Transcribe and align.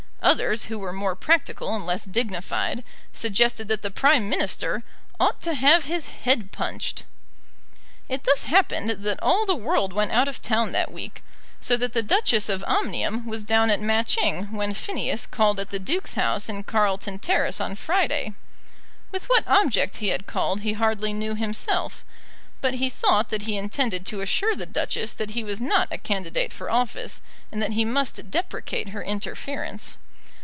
Others, 0.23 0.65
who 0.65 0.77
were 0.77 0.93
more 0.93 1.15
practical 1.15 1.73
and 1.75 1.83
less 1.83 2.05
dignified, 2.05 2.83
suggested 3.11 3.67
that 3.69 3.81
the 3.81 3.89
Prime 3.89 4.29
Minister 4.29 4.83
"ought 5.19 5.41
to 5.41 5.55
have 5.55 5.85
his 5.85 6.07
head 6.07 6.51
punched." 6.51 7.05
It 8.07 8.23
thus 8.23 8.43
happened 8.43 8.91
that 8.91 9.21
all 9.23 9.47
the 9.47 9.55
world 9.55 9.93
went 9.93 10.11
out 10.11 10.27
of 10.27 10.39
town 10.39 10.73
that 10.73 10.91
week, 10.91 11.23
so 11.59 11.75
that 11.75 11.93
the 11.93 12.03
Duchess 12.03 12.49
of 12.49 12.63
Omnium 12.67 13.25
was 13.25 13.43
down 13.43 13.71
at 13.71 13.81
Matching 13.81 14.51
when 14.51 14.75
Phineas 14.75 15.25
called 15.25 15.59
at 15.59 15.71
the 15.71 15.79
Duke's 15.79 16.13
house 16.13 16.47
in 16.47 16.63
Carlton 16.63 17.17
Terrace 17.17 17.59
on 17.59 17.73
Friday. 17.73 18.33
With 19.11 19.25
what 19.27 19.43
object 19.47 19.97
he 19.97 20.09
had 20.09 20.27
called 20.27 20.61
he 20.61 20.73
hardly 20.73 21.13
knew 21.13 21.33
himself; 21.33 22.05
but 22.61 22.75
he 22.75 22.89
thought 22.91 23.29
that 23.31 23.41
he 23.41 23.57
intended 23.57 24.05
to 24.05 24.21
assure 24.21 24.55
the 24.55 24.67
Duchess 24.67 25.15
that 25.15 25.31
he 25.31 25.43
was 25.43 25.59
not 25.59 25.87
a 25.91 25.97
candidate 25.97 26.53
for 26.53 26.71
office, 26.71 27.23
and 27.51 27.59
that 27.61 27.71
he 27.73 27.83
must 27.83 28.29
deprecate 28.29 28.89
her 28.89 29.03
interference. 29.03 29.97